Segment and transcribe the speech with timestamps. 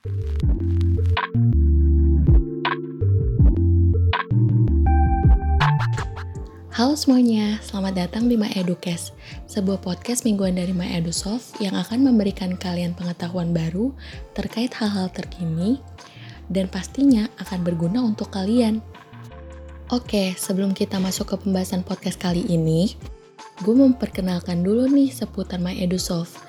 [0.00, 0.16] Halo
[6.96, 9.12] semuanya, selamat datang di My Educast,
[9.44, 13.92] sebuah podcast mingguan dari My EduSoft yang akan memberikan kalian pengetahuan baru
[14.32, 15.84] terkait hal-hal terkini
[16.48, 18.80] dan pastinya akan berguna untuk kalian.
[19.92, 22.96] Oke, sebelum kita masuk ke pembahasan podcast kali ini,
[23.60, 26.40] gue memperkenalkan dulu nih seputar My EduSoft.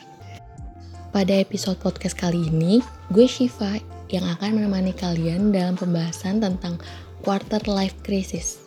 [1.09, 3.81] Pada episode podcast kali ini, gue Shiva
[4.13, 6.77] yang akan menemani kalian dalam pembahasan tentang
[7.25, 8.61] quarter life crisis.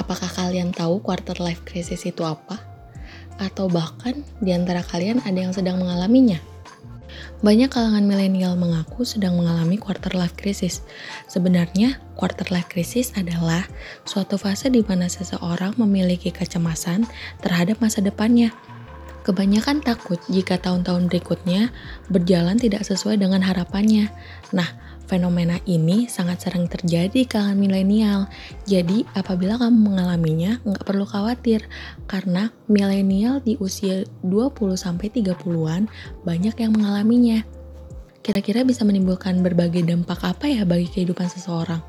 [0.00, 2.56] Apakah kalian tahu quarter life crisis itu apa?
[3.36, 6.40] Atau bahkan di antara kalian ada yang sedang mengalaminya?
[7.40, 10.84] Banyak kalangan milenial mengaku sedang mengalami quarter life crisis.
[11.30, 13.64] Sebenarnya, quarter life crisis adalah
[14.04, 17.08] suatu fase di mana seseorang memiliki kecemasan
[17.40, 18.52] terhadap masa depannya.
[19.20, 21.68] Kebanyakan takut jika tahun-tahun berikutnya
[22.08, 24.08] berjalan tidak sesuai dengan harapannya.
[24.56, 24.68] Nah,
[25.10, 28.30] Fenomena ini sangat sering terjadi di kalangan milenial.
[28.62, 31.66] Jadi, apabila kamu mengalaminya, nggak perlu khawatir
[32.06, 35.90] karena milenial di usia 20-30-an
[36.22, 37.42] banyak yang mengalaminya.
[38.22, 41.82] Kira-kira bisa menimbulkan berbagai dampak apa ya bagi kehidupan seseorang?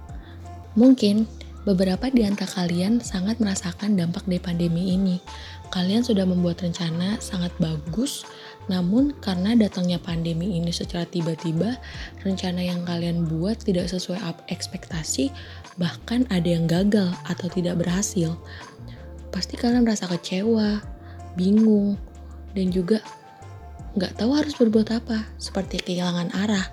[0.73, 1.30] Mungkin
[1.61, 5.22] beberapa di antara kalian sangat merasakan dampak dari pandemi ini.
[5.69, 8.26] Kalian sudah membuat rencana sangat bagus
[8.70, 11.82] namun karena datangnya pandemi ini secara tiba-tiba,
[12.22, 15.33] rencana yang kalian buat tidak sesuai ekspektasi,
[15.82, 18.38] bahkan ada yang gagal atau tidak berhasil.
[19.33, 20.83] Pasti kalian merasa kecewa,
[21.39, 21.98] bingung,
[22.54, 23.00] dan juga
[23.95, 26.67] nggak tahu harus berbuat apa, seperti kehilangan arah.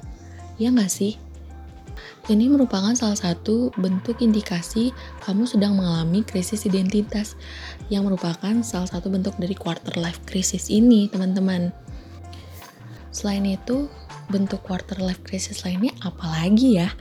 [0.58, 1.16] Ya nggak sih?
[2.28, 4.92] Ini merupakan salah satu bentuk indikasi
[5.24, 7.38] kamu sedang mengalami krisis identitas
[7.88, 11.72] yang merupakan salah satu bentuk dari quarter life crisis ini, teman-teman.
[13.08, 13.88] Selain itu,
[14.28, 16.92] bentuk quarter life crisis lainnya apalagi ya?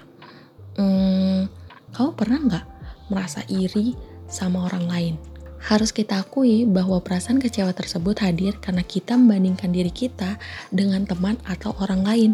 [0.80, 1.52] Hmm,
[1.92, 2.66] kamu pernah nggak
[3.12, 3.98] merasa iri
[4.32, 5.16] sama orang lain?
[5.58, 10.40] Harus kita akui bahwa perasaan kecewa tersebut hadir karena kita membandingkan diri kita
[10.72, 12.32] dengan teman atau orang lain.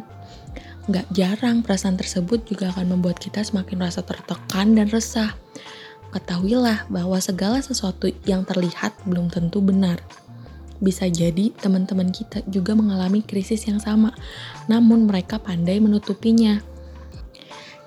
[0.84, 5.32] Gak jarang perasaan tersebut juga akan membuat kita semakin merasa tertekan dan resah.
[6.12, 10.04] Ketahuilah bahwa segala sesuatu yang terlihat belum tentu benar.
[10.84, 14.12] Bisa jadi teman-teman kita juga mengalami krisis yang sama,
[14.68, 16.60] namun mereka pandai menutupinya.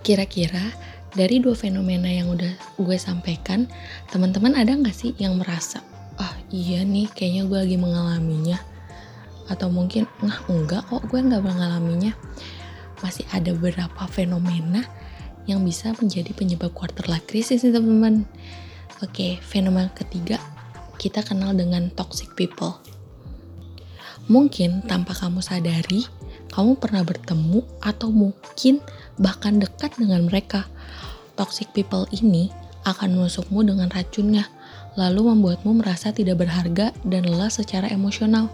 [0.00, 0.72] Kira-kira
[1.12, 3.68] dari dua fenomena yang udah gue sampaikan,
[4.08, 5.84] teman-teman ada nggak sih yang merasa,
[6.16, 8.56] ah iya nih kayaknya gue lagi mengalaminya?
[9.52, 12.16] Atau mungkin, nah enggak kok gue nggak mengalaminya
[13.04, 14.84] masih ada beberapa fenomena
[15.46, 18.26] yang bisa menjadi penyebab quarter life crisis nih teman-teman.
[19.04, 20.40] Oke, fenomena ketiga
[20.96, 22.80] kita kenal dengan toxic people.
[24.26, 26.02] Mungkin tanpa kamu sadari,
[26.50, 28.82] kamu pernah bertemu atau mungkin
[29.20, 30.66] bahkan dekat dengan mereka.
[31.38, 32.50] Toxic people ini
[32.82, 34.48] akan menusukmu dengan racunnya,
[34.98, 38.50] lalu membuatmu merasa tidak berharga dan lelah secara emosional.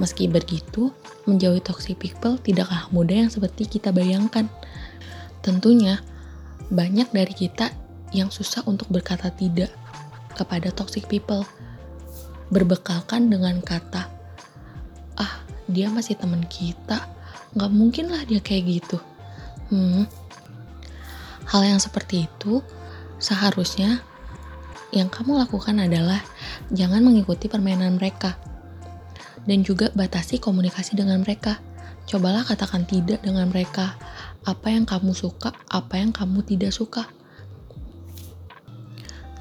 [0.00, 0.88] Meski begitu,
[1.28, 4.48] menjauhi toxic people tidaklah mudah yang seperti kita bayangkan.
[5.44, 6.00] Tentunya,
[6.72, 7.68] banyak dari kita
[8.16, 9.68] yang susah untuk berkata tidak
[10.32, 11.44] kepada toxic people.
[12.48, 14.08] Berbekalkan dengan kata,
[15.20, 15.34] ah
[15.68, 17.04] dia masih teman kita,
[17.52, 18.96] nggak mungkin lah dia kayak gitu.
[19.72, 20.04] Hmm,
[21.48, 22.64] hal yang seperti itu
[23.20, 24.00] seharusnya
[24.92, 26.20] yang kamu lakukan adalah
[26.72, 28.36] jangan mengikuti permainan mereka
[29.46, 31.58] dan juga batasi komunikasi dengan mereka.
[32.06, 33.94] Cobalah katakan tidak dengan mereka.
[34.42, 37.06] Apa yang kamu suka, apa yang kamu tidak suka.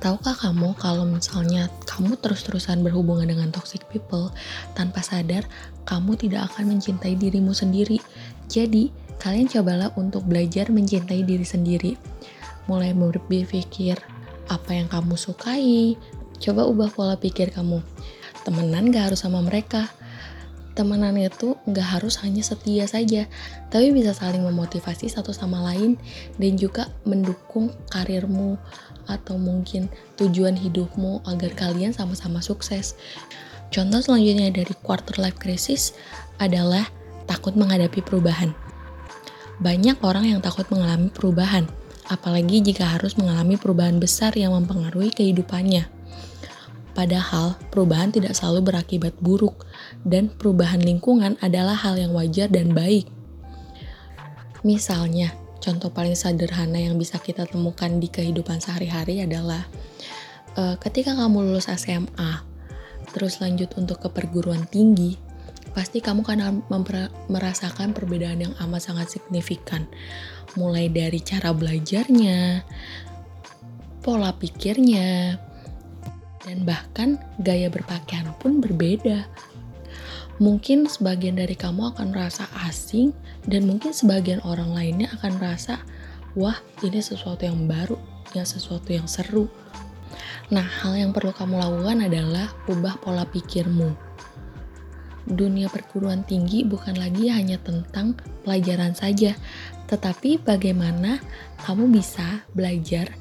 [0.02, 4.34] Tahukah kamu kalau misalnya kamu terus-terusan berhubungan dengan toxic people,
[4.74, 5.46] tanpa sadar
[5.86, 8.02] kamu tidak akan mencintai dirimu sendiri.
[8.50, 8.90] Jadi,
[9.22, 11.94] kalian cobalah untuk belajar mencintai diri sendiri.
[12.66, 13.98] Mulai berpikir
[14.50, 15.94] apa yang kamu sukai,
[16.42, 17.86] coba ubah pola pikir kamu
[18.44, 19.90] temenan gak harus sama mereka.
[20.72, 23.28] Pertemanan itu nggak harus hanya setia saja,
[23.68, 26.00] tapi bisa saling memotivasi satu sama lain
[26.40, 28.56] dan juga mendukung karirmu
[29.04, 32.96] atau mungkin tujuan hidupmu agar kalian sama-sama sukses.
[33.68, 35.92] Contoh selanjutnya dari quarter life crisis
[36.40, 36.88] adalah
[37.28, 38.56] takut menghadapi perubahan.
[39.60, 41.68] Banyak orang yang takut mengalami perubahan,
[42.08, 46.01] apalagi jika harus mengalami perubahan besar yang mempengaruhi kehidupannya.
[46.92, 49.64] Padahal, perubahan tidak selalu berakibat buruk,
[50.04, 53.08] dan perubahan lingkungan adalah hal yang wajar dan baik.
[54.68, 55.32] Misalnya,
[55.64, 59.64] contoh paling sederhana yang bisa kita temukan di kehidupan sehari-hari adalah
[60.60, 62.44] uh, ketika kamu lulus SMA,
[63.16, 65.16] terus lanjut untuk ke perguruan tinggi,
[65.72, 66.68] pasti kamu akan
[67.32, 69.88] merasakan perbedaan yang amat sangat signifikan.
[70.60, 72.68] Mulai dari cara belajarnya,
[74.04, 75.40] pola pikirnya,
[76.46, 79.26] dan bahkan gaya berpakaian pun berbeda.
[80.42, 83.14] Mungkin sebagian dari kamu akan merasa asing
[83.46, 85.78] dan mungkin sebagian orang lainnya akan merasa,
[86.34, 87.94] wah ini sesuatu yang baru,
[88.34, 89.46] ya sesuatu yang seru.
[90.50, 93.94] Nah, hal yang perlu kamu lakukan adalah ubah pola pikirmu.
[95.30, 99.38] Dunia perguruan tinggi bukan lagi hanya tentang pelajaran saja,
[99.86, 101.22] tetapi bagaimana
[101.62, 103.14] kamu bisa belajar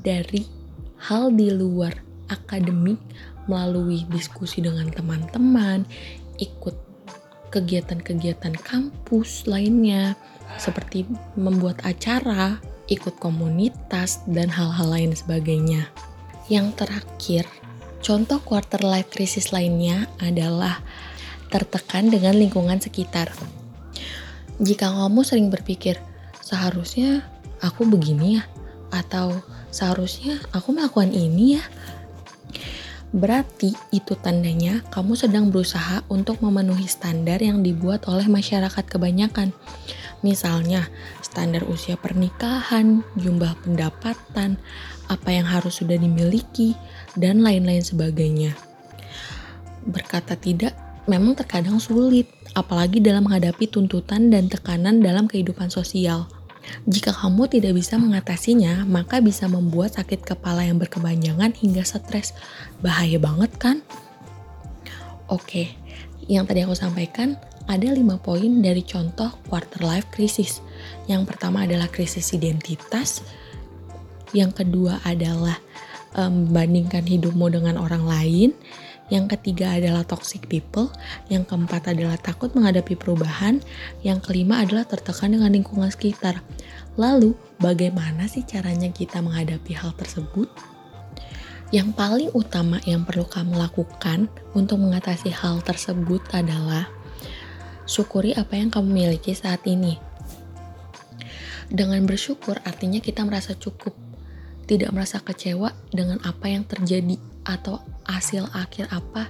[0.00, 0.48] dari
[0.96, 3.00] hal di luar akademik
[3.48, 5.88] melalui diskusi dengan teman-teman,
[6.36, 6.76] ikut
[7.48, 10.14] kegiatan-kegiatan kampus lainnya
[10.60, 15.88] seperti membuat acara, ikut komunitas, dan hal-hal lain sebagainya.
[16.48, 17.44] Yang terakhir,
[18.00, 20.80] contoh quarter life crisis lainnya adalah
[21.48, 23.32] tertekan dengan lingkungan sekitar.
[24.60, 26.00] Jika kamu sering berpikir,
[26.40, 27.24] seharusnya
[27.60, 28.44] aku begini ya,
[28.88, 31.64] atau seharusnya aku melakukan ini ya,
[33.08, 39.56] Berarti itu tandanya kamu sedang berusaha untuk memenuhi standar yang dibuat oleh masyarakat kebanyakan.
[40.20, 40.92] Misalnya,
[41.24, 44.60] standar usia pernikahan, jumlah pendapatan,
[45.08, 46.76] apa yang harus sudah dimiliki,
[47.16, 48.52] dan lain-lain sebagainya.
[49.88, 50.76] Berkata tidak
[51.08, 56.28] memang terkadang sulit, apalagi dalam menghadapi tuntutan dan tekanan dalam kehidupan sosial.
[56.88, 62.32] Jika kamu tidak bisa mengatasinya, maka bisa membuat sakit kepala yang berkepanjangan hingga stres.
[62.80, 63.76] Bahaya banget kan?
[65.28, 65.76] Oke,
[66.28, 67.36] yang tadi aku sampaikan
[67.68, 70.64] ada lima poin dari contoh quarter life crisis.
[71.04, 73.20] Yang pertama adalah krisis identitas.
[74.32, 75.60] Yang kedua adalah
[76.16, 78.50] membandingkan um, hidupmu dengan orang lain.
[79.08, 80.92] Yang ketiga adalah toxic people,
[81.32, 83.64] yang keempat adalah takut menghadapi perubahan,
[84.04, 86.44] yang kelima adalah tertekan dengan lingkungan sekitar.
[87.00, 90.52] Lalu, bagaimana sih caranya kita menghadapi hal tersebut?
[91.72, 96.88] Yang paling utama yang perlu kamu lakukan untuk mengatasi hal tersebut adalah
[97.88, 99.96] syukuri apa yang kamu miliki saat ini.
[101.68, 103.92] Dengan bersyukur artinya kita merasa cukup,
[104.68, 109.28] tidak merasa kecewa dengan apa yang terjadi atau hasil akhir apa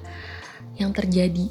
[0.78, 1.50] yang terjadi.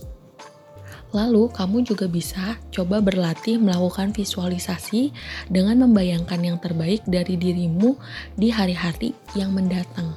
[1.16, 5.16] Lalu, kamu juga bisa coba berlatih melakukan visualisasi
[5.48, 7.96] dengan membayangkan yang terbaik dari dirimu
[8.36, 10.12] di hari-hari yang mendatang.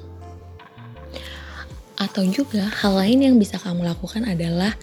[1.94, 4.74] Atau juga, hal lain yang bisa kamu lakukan adalah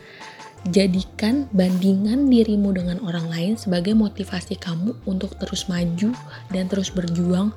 [0.72, 6.16] jadikan bandingan dirimu dengan orang lain sebagai motivasi kamu untuk terus maju
[6.56, 7.52] dan terus berjuang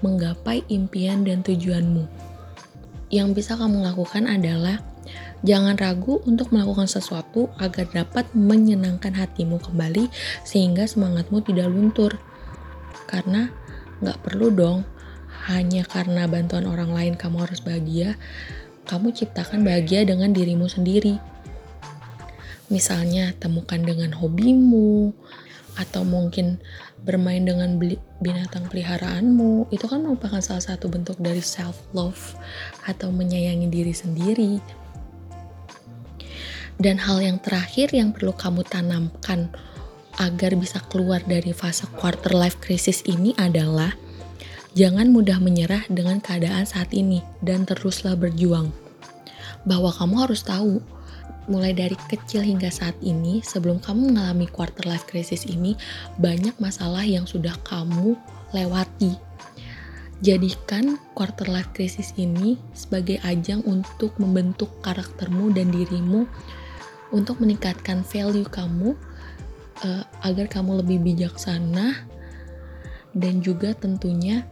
[0.00, 2.06] menggapai impian dan tujuanmu
[3.12, 4.82] yang bisa kamu lakukan adalah
[5.46, 10.10] jangan ragu untuk melakukan sesuatu agar dapat menyenangkan hatimu kembali
[10.42, 12.18] sehingga semangatmu tidak luntur.
[13.06, 13.52] Karena
[14.02, 14.78] nggak perlu dong
[15.46, 18.18] hanya karena bantuan orang lain kamu harus bahagia,
[18.90, 21.22] kamu ciptakan bahagia dengan dirimu sendiri.
[22.66, 25.14] Misalnya temukan dengan hobimu,
[25.76, 26.58] atau mungkin
[27.04, 27.76] bermain dengan
[28.20, 29.68] binatang peliharaanmu.
[29.70, 32.34] Itu kan merupakan salah satu bentuk dari self love
[32.88, 34.58] atau menyayangi diri sendiri.
[36.76, 39.48] Dan hal yang terakhir yang perlu kamu tanamkan
[40.20, 43.96] agar bisa keluar dari fase quarter life crisis ini adalah
[44.76, 48.72] jangan mudah menyerah dengan keadaan saat ini dan teruslah berjuang.
[49.64, 50.84] Bahwa kamu harus tahu
[51.46, 55.78] mulai dari kecil hingga saat ini, sebelum kamu mengalami quarter life crisis ini,
[56.18, 58.18] banyak masalah yang sudah kamu
[58.54, 59.18] lewati.
[60.24, 66.24] Jadikan quarter life crisis ini sebagai ajang untuk membentuk karaktermu dan dirimu
[67.12, 68.96] untuk meningkatkan value kamu
[69.84, 72.08] uh, agar kamu lebih bijaksana
[73.12, 74.44] dan juga tentunya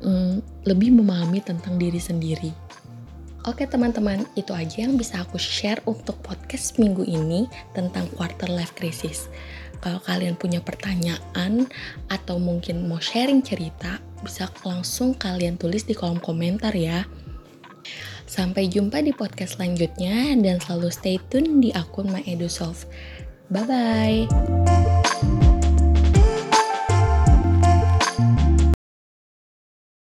[0.00, 2.52] um, lebih memahami tentang diri sendiri.
[3.48, 8.76] Oke teman-teman, itu aja yang bisa aku share untuk podcast minggu ini tentang quarter life
[8.76, 9.32] crisis.
[9.80, 11.64] Kalau kalian punya pertanyaan
[12.12, 17.08] atau mungkin mau sharing cerita, bisa langsung kalian tulis di kolom komentar ya.
[18.28, 22.20] Sampai jumpa di podcast selanjutnya dan selalu stay tune di akun My
[23.50, 24.89] Bye bye.